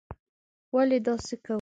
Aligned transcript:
ولې 0.75 0.97
داسې 1.05 1.35
کوو. 1.43 1.49